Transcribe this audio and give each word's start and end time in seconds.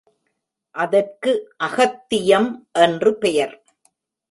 அதற்கு 0.75 1.31
அகத்தியம் 1.57 2.49
என்று 2.71 3.17
பெயர். 3.17 3.55